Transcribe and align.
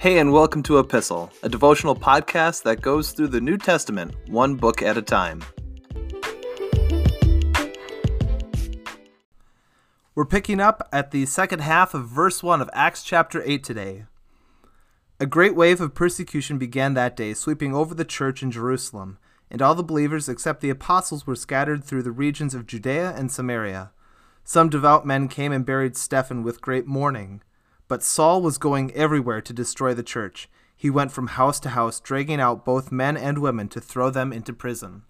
Hey, 0.00 0.16
and 0.16 0.32
welcome 0.32 0.62
to 0.62 0.78
Epistle, 0.78 1.30
a 1.42 1.50
devotional 1.50 1.94
podcast 1.94 2.62
that 2.62 2.80
goes 2.80 3.12
through 3.12 3.28
the 3.28 3.40
New 3.42 3.58
Testament 3.58 4.14
one 4.28 4.54
book 4.54 4.80
at 4.80 4.96
a 4.96 5.02
time. 5.02 5.44
We're 10.14 10.24
picking 10.24 10.58
up 10.58 10.88
at 10.90 11.10
the 11.10 11.26
second 11.26 11.58
half 11.58 11.92
of 11.92 12.08
verse 12.08 12.42
1 12.42 12.62
of 12.62 12.70
Acts 12.72 13.02
chapter 13.02 13.42
8 13.44 13.62
today. 13.62 14.04
A 15.20 15.26
great 15.26 15.54
wave 15.54 15.82
of 15.82 15.94
persecution 15.94 16.56
began 16.56 16.94
that 16.94 17.14
day, 17.14 17.34
sweeping 17.34 17.74
over 17.74 17.94
the 17.94 18.06
church 18.06 18.42
in 18.42 18.50
Jerusalem, 18.50 19.18
and 19.50 19.60
all 19.60 19.74
the 19.74 19.82
believers 19.82 20.30
except 20.30 20.62
the 20.62 20.70
apostles 20.70 21.26
were 21.26 21.36
scattered 21.36 21.84
through 21.84 22.04
the 22.04 22.10
regions 22.10 22.54
of 22.54 22.66
Judea 22.66 23.12
and 23.14 23.30
Samaria. 23.30 23.90
Some 24.44 24.70
devout 24.70 25.04
men 25.04 25.28
came 25.28 25.52
and 25.52 25.66
buried 25.66 25.94
Stephen 25.94 26.42
with 26.42 26.62
great 26.62 26.86
mourning. 26.86 27.42
But 27.90 28.04
Saul 28.04 28.40
was 28.40 28.56
going 28.56 28.92
everywhere 28.92 29.40
to 29.40 29.52
destroy 29.52 29.94
the 29.94 30.04
church. 30.04 30.48
He 30.76 30.88
went 30.88 31.10
from 31.10 31.26
house 31.26 31.58
to 31.58 31.70
house, 31.70 31.98
dragging 31.98 32.40
out 32.40 32.64
both 32.64 32.92
men 32.92 33.16
and 33.16 33.38
women 33.38 33.66
to 33.70 33.80
throw 33.80 34.10
them 34.10 34.32
into 34.32 34.52
prison. 34.52 35.02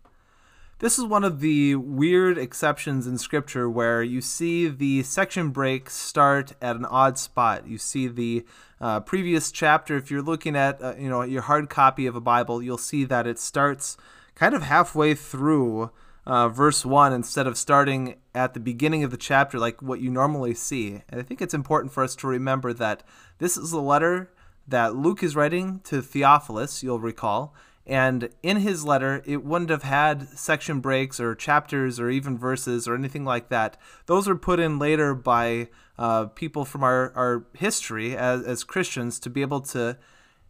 This 0.78 0.98
is 0.98 1.04
one 1.04 1.22
of 1.22 1.40
the 1.40 1.74
weird 1.74 2.38
exceptions 2.38 3.06
in 3.06 3.18
Scripture 3.18 3.68
where 3.68 4.02
you 4.02 4.22
see 4.22 4.66
the 4.66 5.02
section 5.02 5.50
breaks 5.50 5.94
start 5.94 6.54
at 6.62 6.74
an 6.74 6.86
odd 6.86 7.18
spot. 7.18 7.68
You 7.68 7.76
see 7.76 8.08
the 8.08 8.46
uh, 8.80 9.00
previous 9.00 9.52
chapter. 9.52 9.98
If 9.98 10.10
you're 10.10 10.22
looking 10.22 10.56
at 10.56 10.82
uh, 10.82 10.94
you 10.98 11.10
know 11.10 11.20
your 11.20 11.42
hard 11.42 11.68
copy 11.68 12.06
of 12.06 12.16
a 12.16 12.20
Bible, 12.22 12.62
you'll 12.62 12.78
see 12.78 13.04
that 13.04 13.26
it 13.26 13.38
starts 13.38 13.98
kind 14.34 14.54
of 14.54 14.62
halfway 14.62 15.14
through 15.14 15.90
uh, 16.30 16.48
verse 16.48 16.86
1 16.86 17.12
instead 17.12 17.48
of 17.48 17.58
starting 17.58 18.14
at 18.36 18.54
the 18.54 18.60
beginning 18.60 19.02
of 19.02 19.10
the 19.10 19.16
chapter 19.16 19.58
like 19.58 19.82
what 19.82 20.00
you 20.00 20.08
normally 20.08 20.54
see. 20.54 21.02
And 21.08 21.20
I 21.20 21.24
think 21.24 21.42
it's 21.42 21.52
important 21.52 21.92
for 21.92 22.04
us 22.04 22.14
to 22.16 22.28
remember 22.28 22.72
that 22.72 23.02
this 23.38 23.56
is 23.56 23.72
a 23.72 23.80
letter 23.80 24.30
that 24.68 24.94
Luke 24.94 25.24
is 25.24 25.34
writing 25.34 25.80
to 25.82 26.00
Theophilus, 26.00 26.84
you'll 26.84 27.00
recall. 27.00 27.52
And 27.84 28.28
in 28.44 28.58
his 28.58 28.84
letter, 28.84 29.24
it 29.26 29.44
wouldn't 29.44 29.70
have 29.70 29.82
had 29.82 30.28
section 30.38 30.78
breaks 30.78 31.18
or 31.18 31.34
chapters 31.34 31.98
or 31.98 32.10
even 32.10 32.38
verses 32.38 32.86
or 32.86 32.94
anything 32.94 33.24
like 33.24 33.48
that. 33.48 33.76
Those 34.06 34.28
were 34.28 34.36
put 34.36 34.60
in 34.60 34.78
later 34.78 35.16
by 35.16 35.68
uh, 35.98 36.26
people 36.26 36.64
from 36.64 36.84
our, 36.84 37.12
our 37.16 37.44
history 37.54 38.16
as, 38.16 38.44
as 38.44 38.62
Christians 38.62 39.18
to 39.18 39.30
be 39.30 39.42
able 39.42 39.62
to 39.62 39.98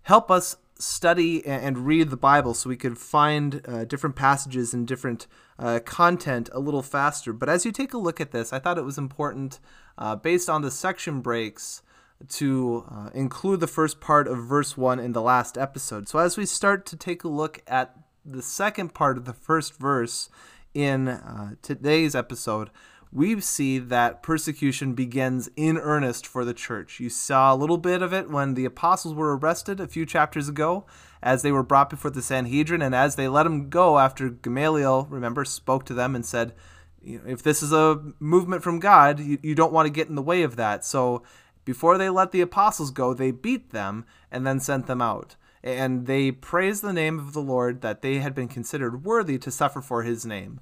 help 0.02 0.30
us 0.30 0.56
study 0.82 1.44
and 1.46 1.86
read 1.86 2.10
the 2.10 2.16
Bible 2.16 2.54
so 2.54 2.68
we 2.68 2.76
could 2.76 2.98
find 2.98 3.62
uh, 3.66 3.84
different 3.84 4.16
passages 4.16 4.72
and 4.74 4.86
different 4.86 5.26
uh, 5.60 5.78
content 5.84 6.48
a 6.52 6.58
little 6.58 6.82
faster. 6.82 7.32
But 7.32 7.48
as 7.48 7.64
you 7.64 7.70
take 7.70 7.92
a 7.92 7.98
look 7.98 8.20
at 8.20 8.32
this, 8.32 8.52
I 8.52 8.58
thought 8.58 8.78
it 8.78 8.84
was 8.84 8.98
important, 8.98 9.60
uh, 9.98 10.16
based 10.16 10.48
on 10.48 10.62
the 10.62 10.70
section 10.70 11.20
breaks, 11.20 11.82
to 12.28 12.84
uh, 12.90 13.10
include 13.14 13.60
the 13.60 13.66
first 13.66 14.00
part 14.00 14.28
of 14.28 14.38
verse 14.38 14.76
1 14.76 14.98
in 14.98 15.12
the 15.12 15.22
last 15.22 15.56
episode. 15.56 16.08
So 16.08 16.18
as 16.18 16.36
we 16.36 16.44
start 16.44 16.84
to 16.86 16.96
take 16.96 17.24
a 17.24 17.28
look 17.28 17.62
at 17.66 17.96
the 18.24 18.42
second 18.42 18.92
part 18.92 19.16
of 19.16 19.24
the 19.24 19.32
first 19.32 19.78
verse 19.78 20.28
in 20.74 21.08
uh, 21.08 21.54
today's 21.62 22.14
episode, 22.14 22.70
we 23.12 23.40
see 23.40 23.78
that 23.78 24.22
persecution 24.22 24.94
begins 24.94 25.50
in 25.56 25.76
earnest 25.76 26.26
for 26.26 26.44
the 26.44 26.54
church. 26.54 27.00
You 27.00 27.10
saw 27.10 27.52
a 27.52 27.56
little 27.56 27.78
bit 27.78 28.02
of 28.02 28.12
it 28.12 28.30
when 28.30 28.54
the 28.54 28.64
apostles 28.64 29.14
were 29.14 29.36
arrested 29.36 29.80
a 29.80 29.88
few 29.88 30.06
chapters 30.06 30.48
ago, 30.48 30.86
as 31.22 31.42
they 31.42 31.50
were 31.50 31.64
brought 31.64 31.90
before 31.90 32.12
the 32.12 32.22
Sanhedrin, 32.22 32.82
and 32.82 32.94
as 32.94 33.16
they 33.16 33.26
let 33.28 33.42
them 33.42 33.68
go 33.68 33.98
after 33.98 34.30
Gamaliel, 34.30 35.08
remember, 35.10 35.44
spoke 35.44 35.84
to 35.86 35.94
them 35.94 36.14
and 36.14 36.24
said, 36.24 36.54
if 37.02 37.42
this 37.42 37.62
is 37.62 37.72
a 37.72 38.00
movement 38.20 38.62
from 38.62 38.78
God, 38.78 39.18
you, 39.20 39.38
you 39.42 39.54
don't 39.54 39.72
want 39.72 39.86
to 39.86 39.92
get 39.92 40.08
in 40.08 40.14
the 40.14 40.22
way 40.22 40.42
of 40.42 40.56
that. 40.56 40.84
So 40.84 41.22
before 41.64 41.98
they 41.98 42.10
let 42.10 42.30
the 42.30 42.42
apostles 42.42 42.90
go, 42.90 43.12
they 43.12 43.30
beat 43.30 43.70
them 43.70 44.04
and 44.30 44.46
then 44.46 44.60
sent 44.60 44.86
them 44.86 45.02
out. 45.02 45.36
And 45.62 46.06
they 46.06 46.30
praised 46.30 46.82
the 46.82 46.92
name 46.92 47.18
of 47.18 47.32
the 47.32 47.40
Lord 47.40 47.82
that 47.82 48.02
they 48.02 48.18
had 48.18 48.34
been 48.34 48.48
considered 48.48 49.04
worthy 49.04 49.38
to 49.38 49.50
suffer 49.50 49.80
for 49.80 50.02
his 50.02 50.24
name. 50.24 50.60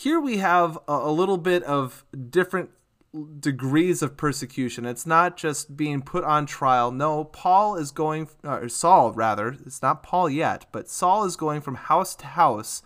Here 0.00 0.20
we 0.20 0.36
have 0.36 0.78
a, 0.86 0.92
a 0.92 1.10
little 1.10 1.38
bit 1.38 1.64
of 1.64 2.04
different 2.30 2.70
degrees 3.40 4.00
of 4.00 4.16
persecution. 4.16 4.86
It's 4.86 5.06
not 5.06 5.36
just 5.36 5.76
being 5.76 6.02
put 6.02 6.22
on 6.22 6.46
trial. 6.46 6.92
No, 6.92 7.24
Paul 7.24 7.74
is 7.74 7.90
going, 7.90 8.28
or 8.44 8.68
Saul 8.68 9.10
rather, 9.10 9.56
it's 9.66 9.82
not 9.82 10.04
Paul 10.04 10.30
yet, 10.30 10.66
but 10.70 10.88
Saul 10.88 11.24
is 11.24 11.34
going 11.34 11.62
from 11.62 11.74
house 11.74 12.14
to 12.14 12.26
house, 12.26 12.80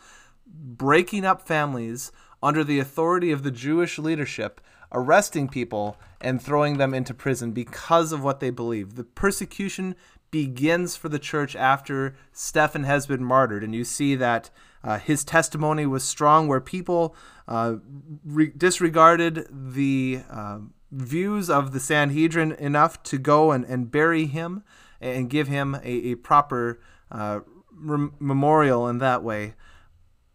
breaking 0.46 1.26
up 1.26 1.46
families 1.46 2.12
under 2.42 2.64
the 2.64 2.78
authority 2.78 3.30
of 3.30 3.42
the 3.42 3.50
Jewish 3.50 3.98
leadership, 3.98 4.62
arresting 4.90 5.50
people 5.50 5.98
and 6.18 6.40
throwing 6.40 6.78
them 6.78 6.94
into 6.94 7.12
prison 7.12 7.52
because 7.52 8.12
of 8.12 8.24
what 8.24 8.40
they 8.40 8.48
believe. 8.48 8.94
The 8.94 9.04
persecution 9.04 9.96
begins 10.32 10.96
for 10.96 11.08
the 11.08 11.20
church 11.20 11.54
after 11.54 12.16
Stephen 12.32 12.82
has 12.82 13.06
been 13.06 13.22
martyred, 13.22 13.62
and 13.62 13.72
you 13.72 13.84
see 13.84 14.16
that 14.16 14.50
uh, 14.82 14.98
his 14.98 15.22
testimony 15.22 15.86
was 15.86 16.02
strong, 16.02 16.48
where 16.48 16.60
people 16.60 17.14
uh, 17.46 17.76
re- 18.24 18.50
disregarded 18.56 19.46
the 19.52 20.22
uh, 20.28 20.58
views 20.90 21.48
of 21.48 21.72
the 21.72 21.78
Sanhedrin 21.78 22.52
enough 22.52 23.00
to 23.04 23.18
go 23.18 23.52
and, 23.52 23.64
and 23.66 23.92
bury 23.92 24.26
him 24.26 24.64
and 25.00 25.30
give 25.30 25.46
him 25.46 25.76
a, 25.76 26.12
a 26.12 26.14
proper 26.16 26.80
uh, 27.12 27.40
rem- 27.70 28.14
memorial 28.18 28.88
in 28.88 28.98
that 28.98 29.22
way. 29.22 29.54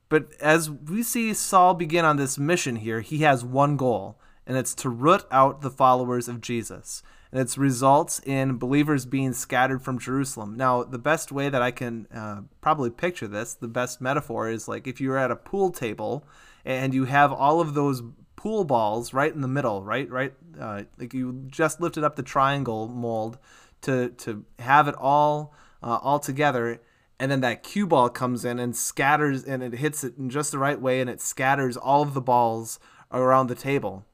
But 0.09 0.31
as 0.40 0.69
we 0.69 1.03
see 1.03 1.34
Saul 1.34 1.74
begin 1.74 2.06
on 2.06 2.16
this 2.16 2.38
mission 2.38 2.78
here, 2.78 3.02
he 3.02 3.19
has 3.19 3.44
one 3.44 3.75
goal, 3.75 4.19
and 4.46 4.58
it's 4.58 4.75
to 4.75 4.90
root 4.90 5.25
out 5.31 5.62
the 5.62 5.72
followers 5.72 6.29
of 6.29 6.40
Jesus 6.40 7.02
and 7.32 7.42
it 7.42 7.58
results 7.58 8.20
in 8.26 8.58
believers 8.58 9.06
being 9.06 9.34
scattered 9.34 9.82
from 9.82 10.00
Jerusalem. 10.00 10.56
Now, 10.56 10.84
the 10.84 11.00
best 11.00 11.32
way 11.32 11.50
that 11.50 11.62
I 11.62 11.72
can 11.72 12.08
uh, 12.14 12.42
probably 12.62 12.90
picture 12.90 13.28
this, 13.28 13.54
the 13.54 13.68
best 13.68 14.00
metaphor 14.02 14.50
is 14.50 14.68
like 14.68 14.88
if 14.88 15.02
you're 15.02 15.18
at 15.18 15.32
a 15.32 15.36
pool 15.36 15.72
table 15.72 16.26
and 16.66 16.94
you 16.94 17.06
have 17.06 17.32
all 17.32 17.60
of 17.60 17.74
those 17.74 18.02
pool 18.36 18.64
balls 18.64 19.14
right 19.14 19.34
in 19.34 19.42
the 19.42 19.48
middle, 19.48 19.84
right, 19.84 20.10
right, 20.10 20.34
uh, 20.60 20.84
like 20.98 21.14
you 21.14 21.46
just 21.48 21.82
lifted 21.82 22.04
up 22.04 22.16
the 22.16 22.24
triangle 22.24 22.88
mold 22.88 23.38
to 23.82 24.09
to 24.09 24.46
have 24.59 24.88
it 24.88 24.96
all 24.98 25.54
uh, 25.84 26.00
all 26.02 26.20
together. 26.20 26.82
And 27.20 27.32
then 27.32 27.42
that 27.42 27.64
cue 27.64 27.88
ball 27.88 28.09
comes 28.09 28.46
in 28.46 28.59
and 28.59 28.76
scatters, 28.76 29.44
and 29.44 29.64
it 29.64 29.74
hits 29.74 30.04
it 30.04 30.18
in 30.18 30.30
just 30.30 30.52
the 30.52 30.59
right 30.59 30.80
way, 30.80 31.02
and 31.02 31.09
it 31.09 31.20
scatters 31.20 31.76
all 31.76 32.04
of 32.04 32.14
the 32.14 32.22
balls 32.22 32.80
around 33.12 33.48
the 33.48 33.56
table. 33.56 34.06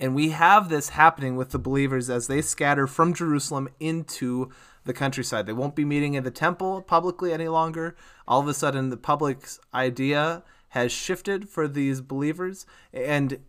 And 0.00 0.14
we 0.14 0.30
have 0.30 0.68
this 0.68 0.90
happening 0.90 1.36
with 1.36 1.50
the 1.50 1.58
believers 1.58 2.08
as 2.08 2.26
they 2.26 2.40
scatter 2.40 2.86
from 2.86 3.14
Jerusalem 3.14 3.68
into 3.80 4.50
the 4.84 4.92
countryside. 4.92 5.46
They 5.46 5.52
won't 5.52 5.74
be 5.74 5.84
meeting 5.84 6.14
in 6.14 6.24
the 6.24 6.30
temple 6.30 6.82
publicly 6.82 7.32
any 7.32 7.48
longer. 7.48 7.96
All 8.26 8.40
of 8.40 8.48
a 8.48 8.54
sudden, 8.54 8.90
the 8.90 8.96
public's 8.96 9.58
idea 9.74 10.44
has 10.70 10.92
shifted 10.92 11.48
for 11.48 11.66
these 11.66 12.00
believers. 12.00 12.64
And 12.92 13.40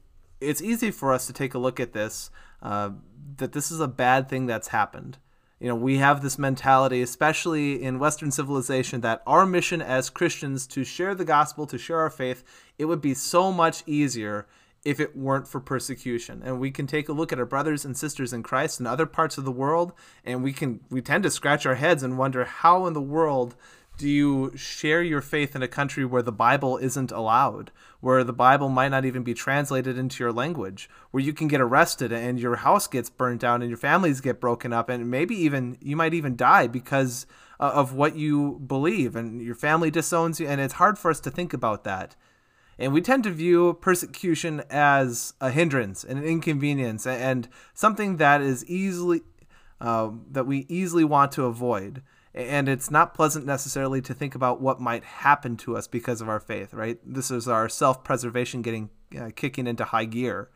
it's 0.42 0.62
easy 0.62 0.90
for 0.90 1.14
us 1.14 1.28
to 1.28 1.34
take 1.34 1.54
a 1.54 1.60
look 1.60 1.80
at 1.80 1.94
this 1.94 2.32
uh, 2.62 2.92
that 3.38 3.54
this 3.54 3.72
is 3.72 3.80
a 3.80 3.88
bad 3.88 4.28
thing 4.28 4.46
that's 4.46 4.70
happened. 4.70 5.18
You 5.60 5.68
know, 5.68 5.76
we 5.76 5.98
have 5.98 6.22
this 6.22 6.40
mentality, 6.40 7.02
especially 7.02 7.84
in 7.84 8.00
Western 8.00 8.32
civilization, 8.32 9.02
that 9.02 9.22
our 9.28 9.46
mission 9.46 9.82
as 9.82 10.10
Christians 10.10 10.66
to 10.68 10.84
share 10.84 11.14
the 11.14 11.26
gospel, 11.26 11.68
to 11.68 11.78
share 11.78 12.00
our 12.00 12.10
faith, 12.10 12.44
it 12.78 12.86
would 12.86 13.02
be 13.02 13.14
so 13.14 13.52
much 13.52 13.84
easier 13.86 14.48
if 14.86 15.00
it 15.00 15.16
weren't 15.16 15.48
for 15.48 15.60
persecution. 15.60 16.42
And 16.44 16.60
we 16.60 16.72
can 16.72 16.88
take 16.88 17.10
a 17.10 17.14
look 17.14 17.32
at 17.32 17.40
our 17.40 17.46
brothers 17.46 17.86
and 17.86 17.98
sisters 17.98 18.34
in 18.34 18.44
Christ 18.44 18.80
in 18.80 18.88
other 18.88 19.06
parts 19.06 19.38
of 19.38 19.46
the 19.46 19.52
world, 19.52 19.94
and 20.24 20.44
we 20.44 20.54
can 20.54 20.82
we 20.90 21.02
tend 21.02 21.24
to 21.24 21.32
scratch 21.32 21.66
our 21.66 21.76
heads 21.76 22.04
and 22.04 22.18
wonder 22.18 22.46
how 22.46 22.86
in 22.86 22.94
the 22.94 23.02
world 23.02 23.56
do 24.00 24.08
you 24.08 24.56
share 24.56 25.04
your 25.04 25.20
faith 25.20 25.58
in 25.58 25.62
a 25.62 25.68
country 25.68 26.06
where 26.06 26.22
the 26.22 26.32
Bible 26.32 26.78
isn't 26.78 27.12
allowed, 27.12 27.70
where 28.00 28.24
the 28.24 28.32
Bible 28.32 28.70
might 28.70 28.88
not 28.88 29.04
even 29.04 29.24
be 29.24 29.34
translated 29.34 29.98
into 29.98 30.24
your 30.24 30.32
language, 30.32 30.90
where 31.12 31.22
you 31.22 31.34
can 31.34 31.50
get 31.50 31.60
arrested 31.60 32.14
and 32.14 32.40
your 32.40 32.56
house 32.56 32.88
gets 32.88 33.10
burned 33.10 33.42
down 33.42 33.62
and 33.62 33.70
your 33.70 33.78
families 33.78 34.22
get 34.22 34.40
broken 34.40 34.72
up, 34.72 34.88
and 34.88 35.12
maybe 35.12 35.36
even 35.36 35.78
you 35.82 35.98
might 35.98 36.14
even 36.14 36.38
die 36.38 36.66
because 36.66 37.28
uh, 37.60 37.72
of 37.76 37.94
what 37.94 38.16
you 38.16 38.62
believe, 38.66 39.18
and 39.18 39.42
your 39.42 39.54
family 39.54 39.92
disowns 39.92 40.40
you, 40.40 40.48
and 40.48 40.62
it's 40.62 40.76
hard 40.76 40.98
for 40.98 41.12
us 41.12 41.20
to 41.20 41.30
think 41.30 41.54
about 41.54 41.84
that. 41.84 42.16
And 42.80 42.94
we 42.94 43.02
tend 43.02 43.26
to 43.26 43.32
view 43.32 43.74
persecution 43.74 44.64
as 44.70 45.34
a 45.42 45.52
hindrance, 45.52 46.06
an 46.06 46.24
inconvenience, 46.24 47.06
and 47.06 47.50
something 47.74 48.18
that 48.18 48.42
is 48.42 48.66
easily 48.66 49.22
uh, 49.82 50.12
that 50.32 50.48
we 50.48 50.66
easily 50.70 51.04
want 51.04 51.34
to 51.34 51.44
avoid. 51.44 52.02
And 52.34 52.70
it's 52.70 52.90
not 52.90 53.14
pleasant 53.14 53.46
necessarily 53.46 54.02
to 54.04 54.14
think 54.14 54.34
about 54.34 54.62
what 54.62 54.80
might 54.80 55.04
happen 55.04 55.58
to 55.58 55.76
us 55.76 55.88
because 55.88 56.22
of 56.22 56.30
our 56.30 56.40
faith, 56.40 56.74
right? 56.74 56.98
This 57.06 57.30
is 57.32 57.50
our 57.50 57.68
self-preservation 57.68 58.62
getting 58.62 58.90
uh, 59.20 59.32
kicking 59.36 59.68
into 59.68 59.84
high 59.84 60.06
gear. 60.06 60.50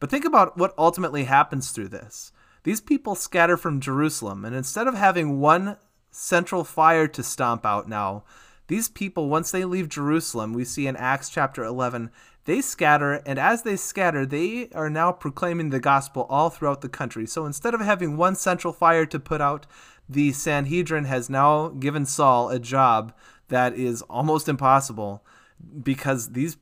But 0.00 0.10
think 0.10 0.26
about 0.26 0.58
what 0.58 0.74
ultimately 0.76 1.24
happens 1.24 1.70
through 1.70 1.88
this. 1.88 2.30
These 2.64 2.82
people 2.82 3.14
scatter 3.14 3.56
from 3.56 3.80
Jerusalem, 3.80 4.44
and 4.44 4.54
instead 4.54 4.86
of 4.86 4.94
having 4.94 5.40
one 5.40 5.78
central 6.10 6.64
fire 6.64 7.08
to 7.08 7.22
stomp 7.22 7.64
out 7.64 7.88
now, 7.88 8.24
these 8.66 8.88
people, 8.88 9.28
once 9.28 9.50
they 9.50 9.64
leave 9.64 9.88
Jerusalem, 9.88 10.52
we 10.52 10.64
see 10.64 10.86
in 10.86 10.96
Acts 10.96 11.28
chapter 11.28 11.64
11, 11.64 12.10
they 12.46 12.60
scatter, 12.60 13.14
and 13.26 13.38
as 13.38 13.62
they 13.62 13.76
scatter, 13.76 14.26
they 14.26 14.68
are 14.74 14.90
now 14.90 15.12
proclaiming 15.12 15.70
the 15.70 15.80
gospel 15.80 16.26
all 16.28 16.50
throughout 16.50 16.80
the 16.80 16.88
country. 16.88 17.26
So 17.26 17.46
instead 17.46 17.74
of 17.74 17.80
having 17.80 18.16
one 18.16 18.36
central 18.36 18.72
fire 18.72 19.06
to 19.06 19.18
put 19.18 19.40
out, 19.40 19.66
the 20.08 20.32
Sanhedrin 20.32 21.04
has 21.06 21.30
now 21.30 21.68
given 21.68 22.04
Saul 22.04 22.50
a 22.50 22.58
job 22.58 23.14
that 23.48 23.74
is 23.74 24.02
almost 24.02 24.48
impossible 24.48 25.24
because 25.82 26.32
these 26.32 26.58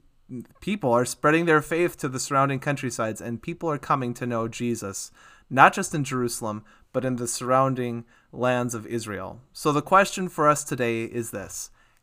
people 0.60 0.92
are 0.92 1.04
spreading 1.04 1.46
their 1.46 1.60
faith 1.60 1.96
to 1.98 2.08
the 2.08 2.20
surrounding 2.20 2.60
countrysides 2.60 3.20
and 3.20 3.42
people 3.42 3.68
are 3.68 3.78
coming 3.78 4.14
to 4.14 4.26
know 4.26 4.46
Jesus, 4.46 5.10
not 5.50 5.72
just 5.72 5.94
in 5.94 6.04
Jerusalem, 6.04 6.64
but 6.92 7.04
in 7.04 7.16
the 7.16 7.26
surrounding 7.26 8.04
lands 8.30 8.74
of 8.74 8.86
Israel. 8.86 9.40
So 9.52 9.72
the 9.72 9.82
question 9.82 10.28
for 10.28 10.48
us 10.48 10.62
today 10.62 11.04
is 11.04 11.32
this 11.32 11.70